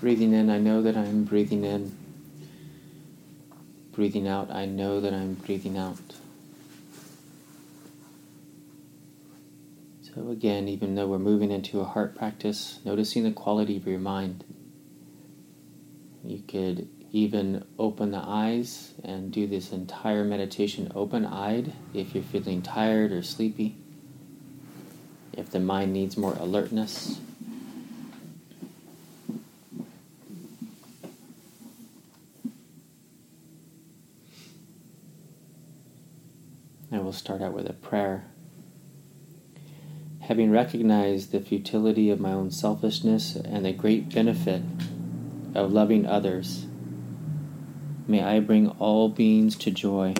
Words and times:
Breathing 0.00 0.32
in, 0.32 0.48
I 0.48 0.58
know 0.58 0.82
that 0.82 0.96
I'm 0.96 1.24
breathing 1.24 1.64
in. 1.64 1.96
Breathing 3.92 4.28
out, 4.28 4.50
I 4.50 4.64
know 4.64 5.00
that 5.00 5.12
I'm 5.12 5.34
breathing 5.34 5.76
out. 5.76 5.98
So, 10.14 10.30
again, 10.30 10.68
even 10.68 10.94
though 10.94 11.06
we're 11.06 11.18
moving 11.18 11.50
into 11.50 11.80
a 11.80 11.84
heart 11.84 12.16
practice, 12.16 12.78
noticing 12.84 13.24
the 13.24 13.32
quality 13.32 13.76
of 13.76 13.86
your 13.86 13.98
mind. 13.98 14.44
You 16.24 16.42
could 16.46 16.88
even 17.12 17.64
open 17.78 18.10
the 18.10 18.22
eyes 18.22 18.92
and 19.02 19.32
do 19.32 19.46
this 19.46 19.72
entire 19.72 20.24
meditation 20.24 20.92
open 20.94 21.24
eyed 21.24 21.72
if 21.94 22.14
you're 22.14 22.22
feeling 22.22 22.62
tired 22.62 23.12
or 23.12 23.22
sleepy. 23.22 23.76
If 25.32 25.50
the 25.50 25.60
mind 25.60 25.92
needs 25.92 26.16
more 26.16 26.34
alertness, 26.34 27.20
I 36.90 36.98
will 36.98 37.12
start 37.28 37.42
out 37.42 37.52
with 37.52 37.68
a 37.68 37.74
prayer. 37.74 38.24
Having 40.20 40.50
recognized 40.50 41.30
the 41.30 41.40
futility 41.40 42.08
of 42.08 42.18
my 42.18 42.32
own 42.32 42.50
selfishness 42.50 43.36
and 43.36 43.66
the 43.66 43.72
great 43.74 44.08
benefit 44.14 44.62
of 45.54 45.70
loving 45.70 46.06
others, 46.06 46.64
may 48.06 48.22
I 48.22 48.40
bring 48.40 48.70
all 48.78 49.10
beings 49.10 49.56
to 49.56 49.70
joy. 49.70 50.14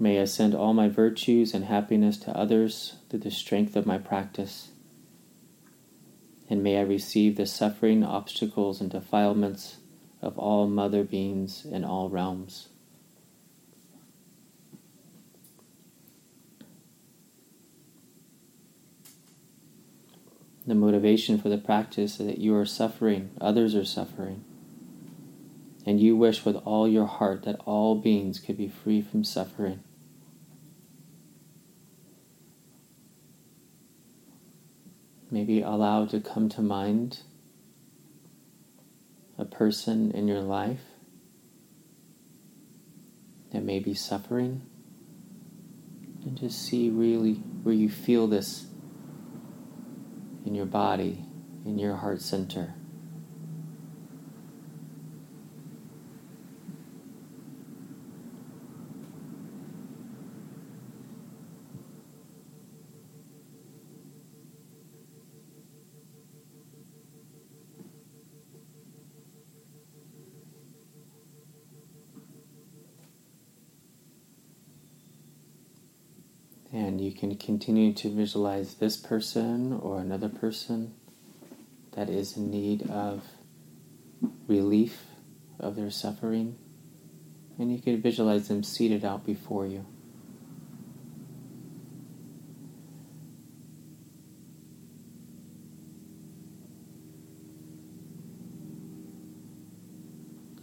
May 0.00 0.18
I 0.18 0.24
send 0.24 0.54
all 0.54 0.72
my 0.72 0.88
virtues 0.88 1.52
and 1.52 1.66
happiness 1.66 2.16
to 2.20 2.34
others 2.34 2.94
through 3.10 3.20
the 3.20 3.30
strength 3.30 3.76
of 3.76 3.84
my 3.84 3.98
practice. 3.98 4.70
And 6.48 6.62
may 6.62 6.78
I 6.78 6.84
receive 6.84 7.36
the 7.36 7.44
suffering, 7.44 8.02
obstacles, 8.02 8.80
and 8.80 8.90
defilements 8.90 9.76
of 10.22 10.38
all 10.38 10.66
mother 10.68 11.04
beings 11.04 11.66
in 11.66 11.84
all 11.84 12.08
realms. 12.08 12.68
The 20.66 20.74
motivation 20.74 21.38
for 21.38 21.48
the 21.48 21.58
practice 21.58 22.16
that 22.16 22.38
you 22.38 22.54
are 22.54 22.66
suffering, 22.66 23.30
others 23.40 23.74
are 23.74 23.84
suffering. 23.84 24.44
And 25.84 26.00
you 26.00 26.16
wish 26.16 26.44
with 26.44 26.56
all 26.64 26.86
your 26.86 27.06
heart 27.06 27.42
that 27.44 27.60
all 27.64 27.96
beings 27.96 28.38
could 28.38 28.56
be 28.56 28.68
free 28.68 29.02
from 29.02 29.24
suffering. 29.24 29.82
Maybe 35.30 35.62
allow 35.62 36.04
to 36.06 36.20
come 36.20 36.48
to 36.50 36.62
mind 36.62 37.20
a 39.38 39.44
person 39.44 40.12
in 40.12 40.28
your 40.28 40.42
life 40.42 40.82
that 43.50 43.64
may 43.64 43.80
be 43.80 43.94
suffering. 43.94 44.62
And 46.24 46.38
just 46.38 46.62
see 46.62 46.90
really 46.90 47.34
where 47.64 47.74
you 47.74 47.88
feel 47.88 48.28
this 48.28 48.66
in 50.44 50.54
your 50.54 50.66
body, 50.66 51.24
in 51.64 51.78
your 51.78 51.96
heart 51.96 52.20
center. 52.20 52.74
And 76.72 77.02
you 77.02 77.12
can 77.12 77.36
continue 77.36 77.92
to 77.92 78.08
visualize 78.08 78.74
this 78.74 78.96
person 78.96 79.74
or 79.74 80.00
another 80.00 80.30
person 80.30 80.94
that 81.92 82.08
is 82.08 82.34
in 82.34 82.50
need 82.50 82.88
of 82.88 83.24
relief 84.46 85.04
of 85.60 85.76
their 85.76 85.90
suffering. 85.90 86.56
And 87.58 87.70
you 87.70 87.80
can 87.82 88.00
visualize 88.00 88.48
them 88.48 88.62
seated 88.62 89.04
out 89.04 89.26
before 89.26 89.66
you. 89.66 89.84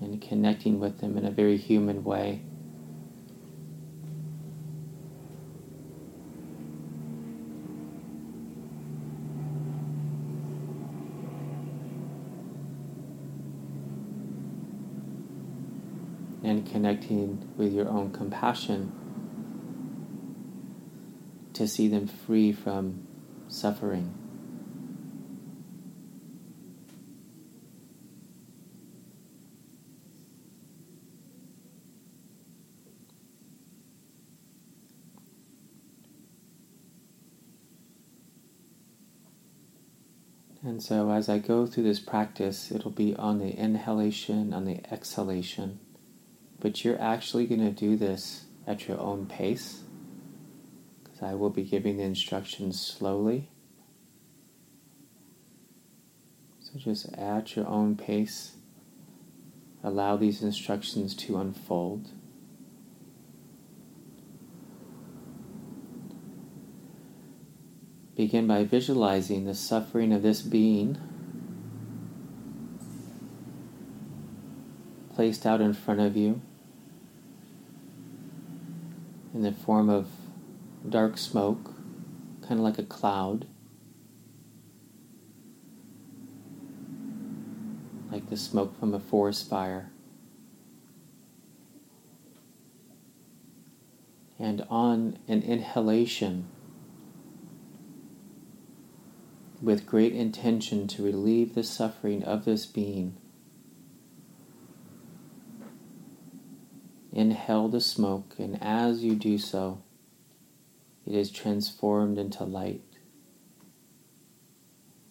And 0.00 0.22
connecting 0.22 0.78
with 0.78 1.00
them 1.00 1.18
in 1.18 1.24
a 1.24 1.32
very 1.32 1.56
human 1.56 2.04
way. 2.04 2.42
Connecting 16.70 17.52
with 17.56 17.72
your 17.72 17.88
own 17.88 18.10
compassion 18.12 18.92
to 21.54 21.66
see 21.66 21.88
them 21.88 22.06
free 22.06 22.52
from 22.52 23.06
suffering. 23.48 24.14
And 40.62 40.82
so, 40.82 41.10
as 41.10 41.28
I 41.28 41.38
go 41.38 41.64
through 41.64 41.84
this 41.84 42.00
practice, 42.00 42.72
it'll 42.72 42.90
be 42.90 43.14
on 43.14 43.38
the 43.38 43.50
inhalation, 43.50 44.52
on 44.52 44.64
the 44.64 44.80
exhalation 44.92 45.78
but 46.60 46.84
you're 46.84 47.00
actually 47.00 47.46
going 47.46 47.60
to 47.60 47.70
do 47.70 47.96
this 47.96 48.44
at 48.66 48.88
your 48.88 48.98
own 49.00 49.26
pace 49.26 49.82
because 51.02 51.22
I 51.22 51.34
will 51.34 51.50
be 51.50 51.62
giving 51.62 51.98
the 51.98 52.04
instructions 52.04 52.80
slowly. 52.80 53.48
So 56.60 56.78
just 56.78 57.12
at 57.14 57.56
your 57.56 57.66
own 57.68 57.96
pace, 57.96 58.56
allow 59.82 60.16
these 60.16 60.42
instructions 60.42 61.14
to 61.14 61.38
unfold. 61.38 62.10
Begin 68.16 68.46
by 68.46 68.64
visualizing 68.64 69.44
the 69.44 69.54
suffering 69.54 70.12
of 70.12 70.22
this 70.22 70.40
being 70.40 70.98
placed 75.16 75.46
out 75.46 75.62
in 75.62 75.72
front 75.72 75.98
of 75.98 76.14
you 76.14 76.42
in 79.32 79.40
the 79.40 79.50
form 79.50 79.88
of 79.88 80.08
dark 80.86 81.16
smoke, 81.16 81.72
kind 82.42 82.60
of 82.60 82.60
like 82.60 82.78
a 82.78 82.82
cloud, 82.82 83.46
like 88.12 88.28
the 88.28 88.36
smoke 88.36 88.78
from 88.78 88.92
a 88.92 89.00
forest 89.00 89.48
fire. 89.48 89.90
And 94.38 94.66
on 94.68 95.18
an 95.26 95.40
inhalation, 95.40 96.46
with 99.62 99.86
great 99.86 100.12
intention 100.12 100.86
to 100.88 101.02
relieve 101.02 101.54
the 101.54 101.64
suffering 101.64 102.22
of 102.22 102.44
this 102.44 102.66
being, 102.66 103.16
Inhale 107.16 107.68
the 107.68 107.80
smoke, 107.80 108.34
and 108.38 108.62
as 108.62 109.02
you 109.02 109.14
do 109.14 109.38
so, 109.38 109.80
it 111.06 111.14
is 111.14 111.30
transformed 111.30 112.18
into 112.18 112.44
light. 112.44 112.82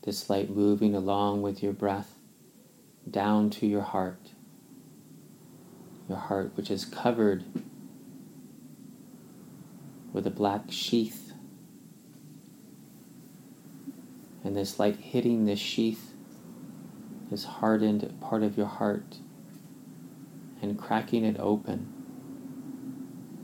This 0.04 0.30
light 0.30 0.52
moving 0.52 0.94
along 0.94 1.42
with 1.42 1.64
your 1.64 1.74
breath 1.74 2.14
down 3.10 3.50
to 3.50 3.66
your 3.66 3.82
heart. 3.82 4.34
Your 6.08 6.20
heart, 6.20 6.52
which 6.54 6.70
is 6.70 6.86
covered 6.86 7.44
with 10.14 10.28
a 10.28 10.30
black 10.32 10.66
sheath. 10.70 11.34
And 14.44 14.56
this 14.56 14.78
light 14.78 14.98
hitting 14.98 15.46
this 15.46 15.58
sheath, 15.58 16.14
this 17.32 17.46
hardened 17.46 18.16
part 18.22 18.44
of 18.44 18.58
your 18.58 18.68
heart, 18.68 19.18
and 20.62 20.78
cracking 20.78 21.26
it 21.26 21.38
open 21.40 21.94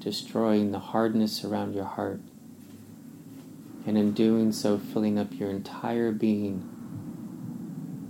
destroying 0.01 0.71
the 0.71 0.80
hardness 0.80 1.45
around 1.45 1.74
your 1.74 1.86
heart, 1.86 2.19
and 3.86 3.98
in 3.98 4.12
doing 4.12 4.51
so, 4.51 4.77
filling 4.77 5.18
up 5.18 5.31
your 5.31 5.50
entire 5.50 6.12
being 6.12 6.68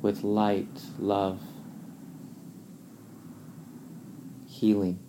with 0.02 0.24
light, 0.24 0.82
love, 0.98 1.42
healing. 4.48 5.00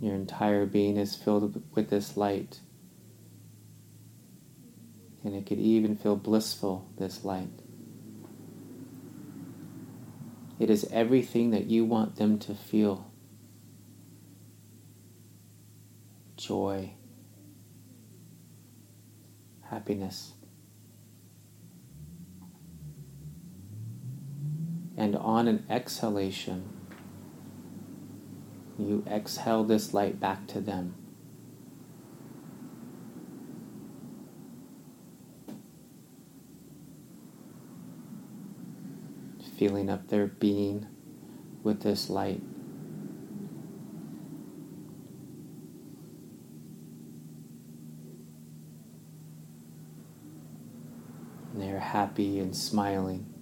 Your 0.00 0.14
entire 0.14 0.66
being 0.66 0.96
is 0.96 1.14
filled 1.14 1.62
with 1.74 1.90
this 1.90 2.16
light. 2.16 2.60
And 5.24 5.34
it 5.34 5.46
could 5.46 5.58
even 5.58 5.96
feel 5.96 6.16
blissful, 6.16 6.88
this 6.96 7.24
light. 7.24 7.50
It 10.58 10.70
is 10.70 10.88
everything 10.92 11.50
that 11.50 11.66
you 11.66 11.84
want 11.84 12.16
them 12.16 12.38
to 12.40 12.54
feel 12.54 13.10
joy, 16.36 16.92
happiness. 19.70 20.32
And 24.96 25.14
on 25.14 25.46
an 25.46 25.64
exhalation, 25.70 26.68
you 28.76 29.04
exhale 29.08 29.62
this 29.62 29.94
light 29.94 30.18
back 30.18 30.48
to 30.48 30.60
them. 30.60 30.94
Feeling 39.58 39.90
up 39.90 40.06
their 40.06 40.28
being 40.28 40.86
with 41.64 41.82
this 41.82 42.08
light. 42.08 42.40
And 51.52 51.60
they're 51.60 51.80
happy 51.80 52.38
and 52.38 52.54
smiling. 52.54 53.37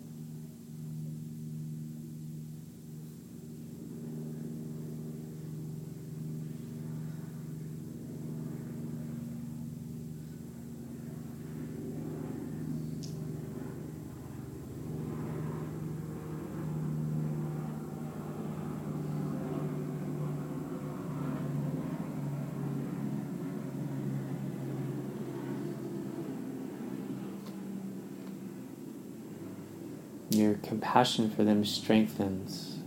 Your 30.31 30.55
compassion 30.55 31.31
for 31.31 31.44
them 31.44 31.64
strengthens. 31.64 32.78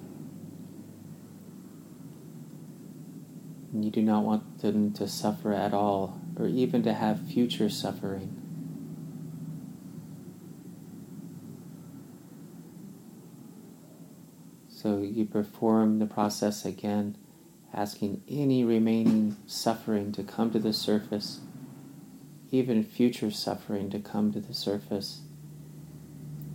And 3.71 3.85
you 3.85 3.91
do 3.91 4.01
not 4.01 4.23
want 4.23 4.59
them 4.59 4.91
to 4.93 5.07
suffer 5.07 5.53
at 5.53 5.73
all, 5.73 6.19
or 6.37 6.47
even 6.47 6.83
to 6.83 6.93
have 6.93 7.21
future 7.21 7.69
suffering. 7.69 8.35
So 14.69 14.99
you 14.99 15.25
perform 15.25 15.99
the 15.99 16.05
process 16.05 16.65
again, 16.65 17.15
asking 17.73 18.23
any 18.29 18.63
remaining 18.63 19.37
suffering 19.45 20.11
to 20.13 20.23
come 20.23 20.51
to 20.51 20.59
the 20.59 20.73
surface, 20.73 21.39
even 22.51 22.83
future 22.83 23.31
suffering 23.31 23.89
to 23.91 23.99
come 23.99 24.33
to 24.33 24.39
the 24.39 24.53
surface 24.53 25.21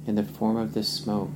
in 0.06 0.16
the 0.16 0.24
form 0.24 0.56
of 0.56 0.74
this 0.74 0.88
smoke. 0.88 1.30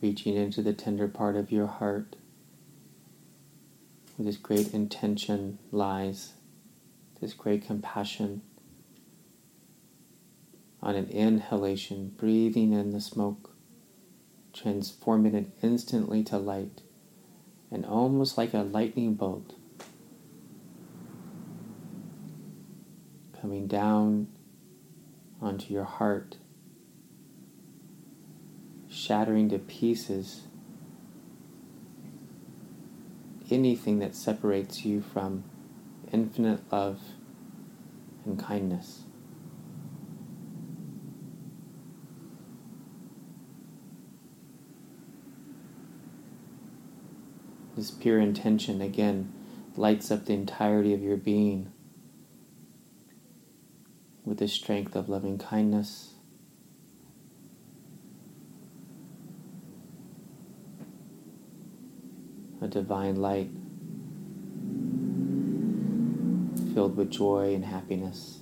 Reaching 0.00 0.36
into 0.36 0.62
the 0.62 0.72
tender 0.72 1.08
part 1.08 1.36
of 1.36 1.50
your 1.50 1.66
heart 1.66 2.16
where 4.16 4.24
this 4.24 4.36
great 4.36 4.72
intention 4.72 5.58
lies, 5.70 6.32
this 7.20 7.34
great 7.34 7.66
compassion. 7.66 8.42
On 10.82 10.94
an 10.94 11.08
inhalation, 11.08 12.14
breathing 12.16 12.72
in 12.72 12.92
the 12.92 13.00
smoke, 13.00 13.50
transforming 14.52 15.34
it 15.34 15.50
instantly 15.62 16.22
to 16.24 16.38
light, 16.38 16.82
and 17.70 17.84
almost 17.84 18.38
like 18.38 18.54
a 18.54 18.58
lightning 18.58 19.14
bolt 19.14 19.55
coming 23.46 23.68
down 23.68 24.26
onto 25.40 25.72
your 25.72 25.84
heart, 25.84 26.36
shattering 28.90 29.48
to 29.48 29.56
pieces 29.56 30.48
anything 33.48 34.00
that 34.00 34.16
separates 34.16 34.84
you 34.84 35.00
from 35.00 35.44
infinite 36.10 36.60
love 36.72 37.00
and 38.24 38.36
kindness. 38.36 39.04
This 47.76 47.92
pure 47.92 48.18
intention 48.18 48.80
again 48.80 49.32
lights 49.76 50.10
up 50.10 50.24
the 50.26 50.32
entirety 50.32 50.92
of 50.92 51.00
your 51.00 51.16
being 51.16 51.70
with 54.26 54.38
the 54.38 54.48
strength 54.48 54.96
of 54.96 55.08
loving 55.08 55.38
kindness. 55.38 56.12
A 62.60 62.66
divine 62.66 63.16
light 63.16 63.50
filled 66.74 66.96
with 66.96 67.10
joy 67.10 67.54
and 67.54 67.64
happiness. 67.64 68.40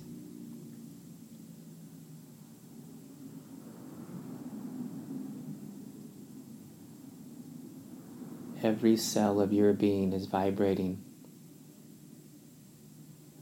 Every 8.63 8.97
cell 8.97 9.39
of 9.39 9.53
your 9.53 9.73
being 9.73 10.11
is 10.11 10.25
vibrating 10.25 11.03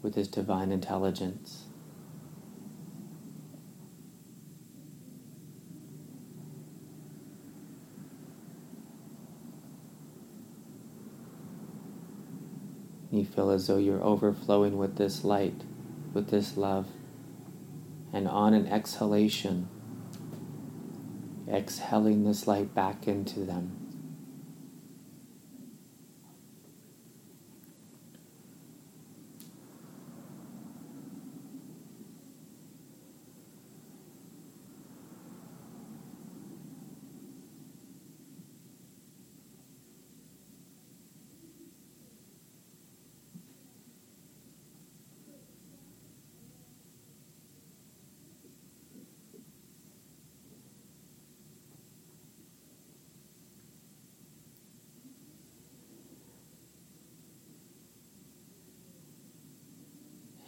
with 0.02 0.16
this 0.16 0.28
divine 0.28 0.74
intelligence. 0.74 1.63
You 13.14 13.26
feel 13.26 13.52
as 13.52 13.68
though 13.68 13.78
you're 13.78 14.04
overflowing 14.04 14.76
with 14.76 14.96
this 14.96 15.24
light, 15.24 15.62
with 16.16 16.32
this 16.32 16.58
love. 16.58 16.88
And 18.12 18.28
on 18.28 18.56
an 18.56 18.66
exhalation, 18.66 19.70
exhaling 21.48 22.24
this 22.24 22.48
light 22.48 22.74
back 22.74 23.08
into 23.08 23.42
them. 23.42 23.83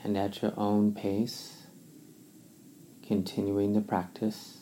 And 0.06 0.16
at 0.16 0.40
your 0.44 0.54
own 0.56 0.94
pace, 0.94 1.64
continuing 3.08 3.74
the 3.74 3.82
practice. 3.82 4.60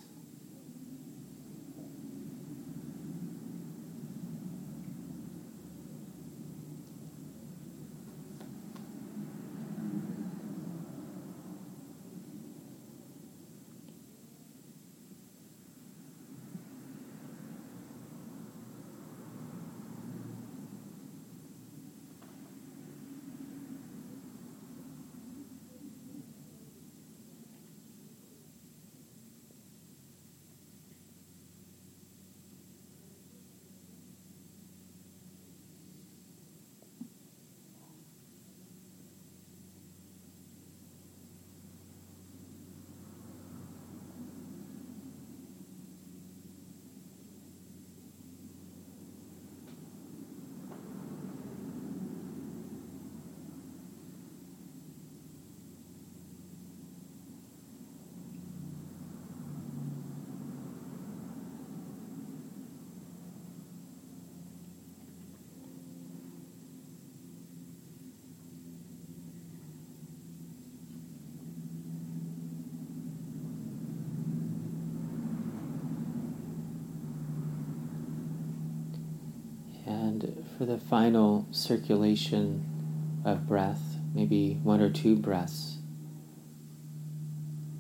And 79.86 80.46
for 80.58 80.66
the 80.66 80.78
final 80.78 81.48
circulation 81.52 83.22
of 83.26 83.48
breath, 83.48 83.98
maybe 84.14 84.60
one 84.64 84.82
or 84.82 84.90
two 84.90 85.16
breaths, 85.16 85.78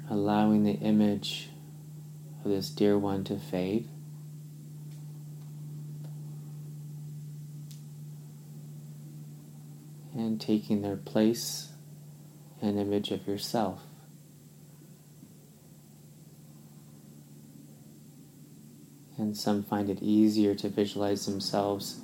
allowing 0.10 0.64
the 0.64 0.74
image 0.74 1.50
of 2.44 2.52
this 2.52 2.70
dear 2.70 2.98
one 2.98 3.24
to 3.26 3.38
fade. 3.38 3.88
And 10.16 10.40
taking 10.40 10.82
their 10.82 10.98
place 10.98 11.72
an 12.62 12.78
image 12.78 13.12
of 13.12 13.28
yourself. 13.28 13.82
And 19.24 19.38
some 19.38 19.64
find 19.64 19.90
it 19.90 20.04
easier 20.04 20.54
to 20.56 20.68
visualize 20.68 21.26
themselves 21.26 22.02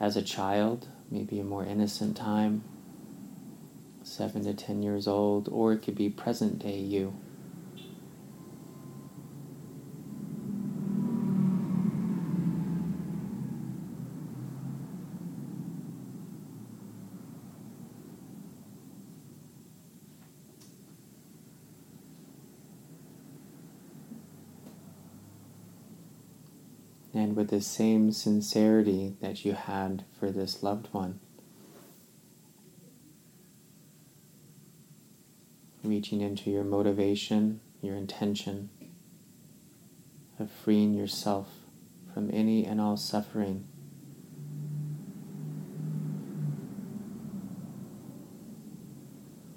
as 0.00 0.16
a 0.16 0.22
child, 0.22 0.88
maybe 1.08 1.38
a 1.38 1.44
more 1.44 1.64
innocent 1.64 2.16
time, 2.16 2.64
seven 4.02 4.42
to 4.42 4.54
ten 4.54 4.82
years 4.82 5.06
old, 5.06 5.48
or 5.48 5.72
it 5.72 5.82
could 5.82 5.94
be 5.94 6.10
present 6.10 6.58
day 6.58 6.80
you. 6.80 7.14
And 27.12 27.34
with 27.34 27.50
the 27.50 27.60
same 27.60 28.12
sincerity 28.12 29.16
that 29.20 29.44
you 29.44 29.52
had 29.52 30.04
for 30.18 30.30
this 30.30 30.62
loved 30.62 30.88
one. 30.92 31.20
Reaching 35.82 36.20
into 36.20 36.50
your 36.50 36.64
motivation, 36.64 37.60
your 37.82 37.96
intention 37.96 38.70
of 40.38 40.50
freeing 40.50 40.94
yourself 40.94 41.48
from 42.12 42.30
any 42.32 42.64
and 42.64 42.80
all 42.80 42.96
suffering. 42.96 43.64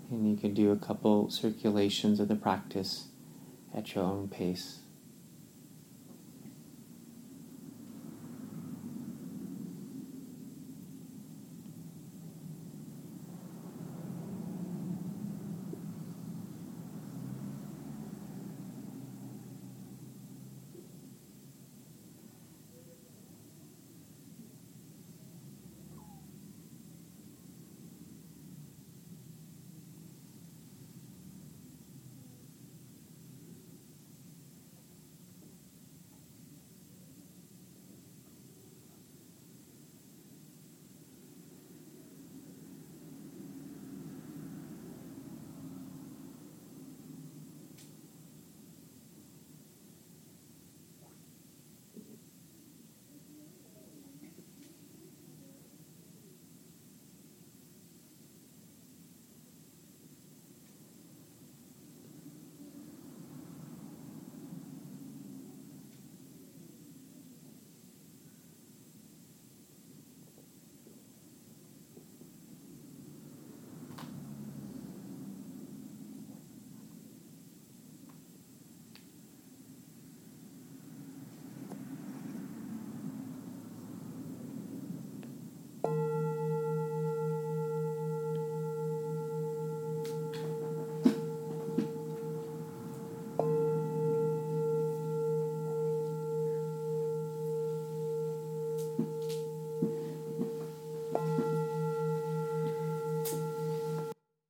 And 0.10 0.30
you 0.30 0.38
can 0.38 0.54
do 0.54 0.72
a 0.72 0.76
couple 0.76 1.30
circulations 1.32 2.20
of 2.20 2.28
the 2.28 2.36
practice 2.36 3.08
at 3.74 3.96
your 3.96 4.04
own 4.04 4.28
pace. 4.28 4.83